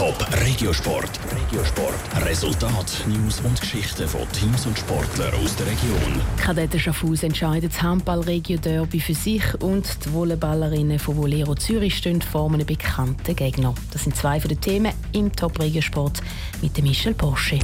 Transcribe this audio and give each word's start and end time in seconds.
Top 0.00 0.26
Regiosport. 0.46 1.20
Regiosport. 1.30 2.24
Resultat, 2.24 3.04
News 3.06 3.40
und 3.40 3.60
Geschichten 3.60 4.08
von 4.08 4.22
Teams 4.32 4.64
und 4.64 4.78
Sportlern 4.78 5.34
aus 5.34 5.54
der 5.56 5.66
Region. 5.66 6.22
Kadetten 6.38 6.80
Schaffhausen 6.80 7.26
entscheidet 7.26 7.70
das 7.70 7.82
Handball-Regio-Derby 7.82 8.98
für 8.98 9.12
sich 9.12 9.42
und 9.60 10.02
die 10.02 10.10
Volleyballerinnen 10.14 10.98
von 10.98 11.18
Volero 11.18 11.54
Zürich 11.54 11.98
stehen 11.98 12.22
vor 12.22 12.50
einem 12.50 12.64
bekannten 12.64 13.36
Gegner. 13.36 13.74
Das 13.92 14.04
sind 14.04 14.16
zwei 14.16 14.40
von 14.40 14.48
den 14.48 14.62
Themen 14.62 14.94
im 15.12 15.30
Top 15.32 15.60
Regiosport 15.60 16.22
mit 16.62 16.74
dem 16.78 16.86
Michel 16.86 17.12
Porsche. 17.12 17.58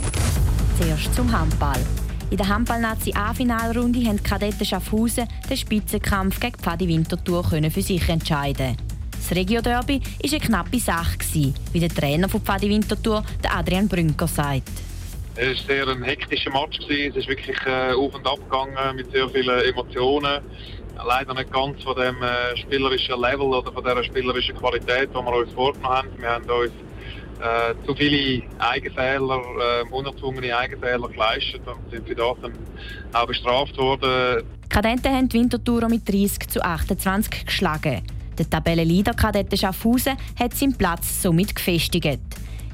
Zuerst 0.78 1.14
zum 1.14 1.32
Handball. 1.32 1.80
In 2.28 2.36
der 2.36 2.48
Handball-Nazi 2.48 3.14
A-Finalrunde 3.14 4.04
haben 4.04 4.18
die 4.18 4.22
Kadetten 4.22 4.66
Schaffhausen 4.66 5.26
den 5.48 5.56
Spitzenkampf 5.56 6.38
gegen 6.38 6.58
Pfadi 6.58 6.86
Winterthur 6.86 7.44
für 7.44 7.80
sich 7.80 8.06
entscheiden 8.10 8.76
das 9.28 9.36
Regio-Derby 9.36 10.00
war 10.00 10.30
eine 10.30 10.40
knappe 10.40 10.78
Sache, 10.78 11.18
wie 11.72 11.80
der 11.80 11.88
Trainer 11.88 12.28
von 12.28 12.40
Pfadi 12.40 12.68
Winterthur, 12.68 13.24
Adrian 13.48 13.88
Brünker, 13.88 14.28
sagt. 14.28 14.70
Es 15.34 15.58
war 15.58 15.66
sehr 15.66 15.88
ein 15.88 16.02
hektischer 16.02 16.50
Match. 16.50 16.78
Es 16.88 17.16
ist 17.16 17.28
wirklich 17.28 17.56
äh, 17.66 17.92
auf 17.92 18.14
und 18.14 18.26
ab 18.26 18.38
gegangen 18.48 18.96
mit 18.96 19.10
sehr 19.10 19.28
vielen 19.28 19.60
Emotionen. 19.64 20.42
Leider 21.04 21.34
nicht 21.34 21.52
ganz 21.52 21.82
von 21.82 21.96
dem 21.96 22.22
äh, 22.22 22.56
spielerischen 22.56 23.20
Level 23.20 23.46
oder 23.46 23.70
von 23.72 23.84
der 23.84 24.02
spielerischen 24.04 24.56
Qualität, 24.56 25.10
die 25.10 25.14
wir 25.14 25.36
uns 25.36 25.52
vorgenommen 25.52 25.94
haben. 25.94 26.08
Wir 26.18 26.30
haben 26.30 26.44
uns 26.44 26.72
äh, 27.40 27.86
zu 27.86 27.94
viele 27.94 28.42
Eigenfehler, 28.58 29.40
äh, 29.40 29.92
unerzwungene 29.92 30.56
Eigenfehler 30.56 31.08
geleistet 31.08 31.62
und 31.66 31.90
sind 31.90 32.08
für 32.08 32.14
das 32.14 32.36
dann 32.40 32.52
auch 33.12 33.26
bestraft 33.26 33.76
worden. 33.76 34.42
Die 34.64 34.68
Kadenten 34.68 35.12
haben 35.12 35.28
die 35.28 35.38
Winterthur 35.38 35.88
mit 35.88 36.08
30 36.08 36.48
zu 36.48 36.64
28 36.64 37.44
geschlagen. 37.44 38.02
Der 38.38 38.50
Tabellenleader 38.50 39.14
Kadette 39.14 39.56
Schaffhausen 39.56 40.16
hat 40.38 40.54
seinen 40.54 40.74
Platz 40.74 41.22
somit 41.22 41.54
gefestigt. 41.54 42.20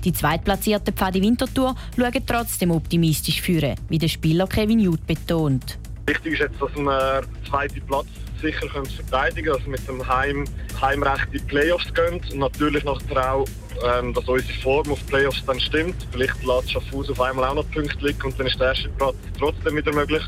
Die 0.05 0.12
zweitplatzierte 0.12 0.93
Pfadi 0.93 1.23
Winterthur 1.23 1.77
schauen 1.97 2.27
trotzdem 2.27 2.73
optimistisch 2.73 3.41
führen, 3.41 3.77
wie 3.88 3.99
der 3.99 4.09
Spieler 4.09 4.49
Kevin 4.49 4.80
Jud 4.80 5.07
betont. 5.07 5.79
Wichtig 6.07 6.33
ist 6.33 6.40
jetzt, 6.40 6.60
dass 6.60 6.74
wir 6.74 7.23
den 7.23 7.46
zweiten 7.49 7.80
Platz 7.87 8.07
sicher 8.40 8.66
können 8.66 8.87
verteidigen 8.87 9.52
können, 9.52 9.57
dass 9.57 9.65
wir 9.65 9.71
mit 9.71 9.88
dem 9.88 10.09
Heim, 10.09 10.45
Heimrecht 10.80 11.27
in 11.27 11.38
die 11.38 11.45
Playoffs 11.45 11.95
gehen 11.95 12.21
und 12.33 12.38
natürlich 12.38 12.83
nachher 12.83 13.35
auch, 13.35 13.46
ähm, 13.85 14.13
dass 14.13 14.27
unsere 14.27 14.59
Form 14.60 14.90
auf 14.90 14.99
die 14.99 15.10
Playoffs 15.10 15.45
dann 15.46 15.60
stimmt. 15.60 15.95
Vielleicht 16.10 16.43
lässt 16.45 16.73
Schaffhausen 16.73 17.13
auf 17.13 17.21
einmal 17.21 17.45
auch 17.45 17.55
noch 17.55 17.71
Punkte 17.71 18.05
liegen 18.05 18.23
und 18.24 18.37
dann 18.40 18.49
ist 18.49 18.59
der 18.59 18.68
erste 18.68 18.88
Platz 18.88 19.15
trotzdem 19.38 19.77
wieder 19.77 19.95
möglich. 19.95 20.24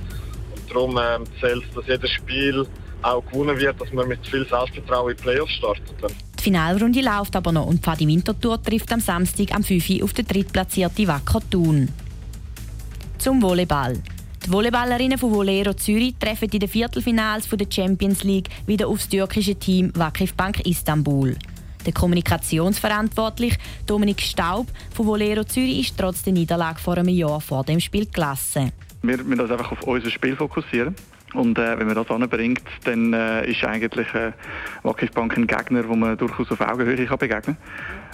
Und 0.54 0.70
darum 0.70 0.96
ähm, 0.96 1.24
zählt 1.40 1.64
dass 1.74 1.86
jedes 1.88 2.10
Spiel 2.10 2.64
auch 3.04 3.24
gewonnen 3.26 3.58
wird, 3.58 3.80
dass 3.80 3.92
man 3.92 4.08
mit 4.08 4.26
viel 4.26 4.46
Selbstvertrauen 4.46 5.10
in 5.10 5.16
die 5.16 5.22
Playoffs 5.22 5.52
startet. 5.52 5.84
Die 6.38 6.42
Finalrunde 6.42 7.00
läuft 7.00 7.36
aber 7.36 7.52
noch 7.52 7.66
und 7.66 7.82
Pfadi 7.82 8.06
Winterthur 8.06 8.62
trifft 8.62 8.92
am 8.92 9.00
Samstag 9.00 9.54
am 9.54 9.62
5 9.62 9.90
Uhr 9.90 10.04
auf 10.04 10.12
den 10.12 10.26
drittplatzierten 10.26 11.06
Wacker 11.08 11.40
Thun. 11.50 11.88
Zum 13.18 13.40
Volleyball. 13.40 14.02
Die 14.44 14.52
Volleyballerinnen 14.52 15.16
von 15.16 15.32
Volero 15.32 15.72
Zürich 15.72 16.14
treffen 16.20 16.50
in 16.50 16.60
den 16.60 16.68
Viertelfinals 16.68 17.48
der 17.48 17.66
Champions 17.70 18.24
League 18.24 18.50
wieder 18.66 18.88
auf 18.88 18.98
das 18.98 19.08
türkische 19.08 19.54
Team 19.54 19.90
Vakif 19.94 20.34
Bank 20.34 20.60
Istanbul. 20.66 21.34
Der 21.86 21.92
Kommunikationsverantwortliche 21.92 23.56
Dominik 23.86 24.20
Staub 24.20 24.66
von 24.94 25.06
Volero 25.06 25.44
Zürich 25.44 25.88
ist 25.88 25.98
trotz 25.98 26.22
der 26.22 26.34
Niederlage 26.34 26.78
vor 26.78 26.98
einem 26.98 27.08
Jahr 27.08 27.40
vor 27.40 27.64
dem 27.64 27.80
Spiel 27.80 28.06
gelassen. 28.06 28.72
Wir 29.02 29.16
müssen 29.22 29.40
uns 29.40 29.50
einfach 29.50 29.72
auf 29.72 29.82
unser 29.82 30.10
Spiel 30.10 30.36
fokussieren. 30.36 30.94
Und 31.34 31.58
äh, 31.58 31.78
wenn 31.78 31.86
man 31.86 31.96
das 31.96 32.10
anbringt, 32.10 32.62
dann 32.84 33.12
äh, 33.12 33.50
ist 33.50 33.64
eigentlich 33.64 34.12
äh, 34.14 34.32
Wackisbank 34.82 35.36
ein 35.36 35.46
Gegner, 35.46 35.88
wo 35.88 35.94
man 35.94 36.16
durchaus 36.16 36.50
auf 36.50 36.60
Augenhöhe 36.60 37.06
kann 37.06 37.18
begegnen 37.18 37.56
kann. 37.56 37.56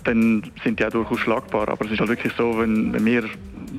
Dann 0.05 0.43
sind 0.65 0.81
die 0.81 0.87
auch 0.87 0.91
durchaus 0.91 1.21
schlagbar. 1.21 1.69
Aber 1.69 1.85
es 1.85 1.93
ist 1.93 2.01
halt 2.01 2.09
wirklich 2.09 2.33
so, 2.35 2.59
wenn, 2.59 2.93
wenn 2.93 3.05
wir 3.05 3.25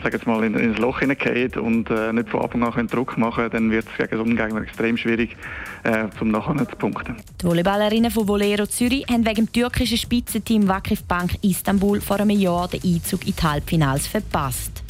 sag 0.04 0.14
jetzt 0.14 0.28
mal, 0.28 0.44
in, 0.44 0.56
in 0.56 0.74
ein 0.74 0.78
Loch 0.78 1.00
hineingehen 1.00 1.54
und 1.56 1.90
äh, 1.90 2.14
nicht 2.14 2.30
von 2.30 2.42
Anfang 2.42 2.64
an 2.64 2.88
Druck 2.88 3.18
machen 3.18 3.50
dann 3.52 3.72
wird 3.72 3.86
es 3.92 3.98
gegen 3.98 4.18
so 4.18 4.24
einen 4.24 4.36
Gegner 4.36 4.62
extrem 4.62 4.98
schwierig, 4.98 5.36
äh, 5.84 6.06
zum 6.18 6.32
nachher 6.32 6.68
zu 6.68 6.76
punkten. 6.76 7.18
Die 7.42 7.46
Volleyballerinnen 7.46 8.12
von 8.12 8.28
Volero 8.28 8.66
Zürich 8.66 9.06
haben 9.10 9.26
wegen 9.26 9.48
dem 9.48 9.52
türkischen 9.52 9.98
Spitzenteam 9.98 10.68
Wakif 10.68 11.04
Bank 11.04 11.36
Istanbul 11.42 12.02
vor 12.02 12.20
einem 12.20 12.30
Jahr 12.32 12.68
den 12.68 12.82
Einzug 12.84 13.28
in 13.28 13.34
die 13.36 13.44
Halbfinals 13.44 14.08
verpasst. 14.08 14.81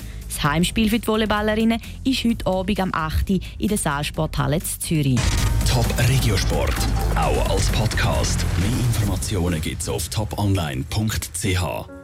Das 0.42 0.50
Heimspiel 0.50 0.90
für 0.90 0.98
die 0.98 1.08
Volleyballerinnen 1.08 1.80
ist 2.04 2.24
heute 2.24 2.48
Abend 2.48 2.80
am 2.80 2.90
8. 2.94 3.30
Uhr 3.30 3.40
in 3.60 3.68
der 3.68 3.78
Saalsporthalle 3.78 4.60
Zürich. 4.60 5.20
Top 5.70 5.86
Regiosport, 6.10 6.74
auch 7.16 7.50
als 7.52 7.70
Podcast. 7.70 8.44
Mehr 8.58 8.80
Informationen 8.80 9.62
gibt 9.62 9.84
es 9.84 9.90
auf 9.90 10.10
toponline.ch. 10.10 12.01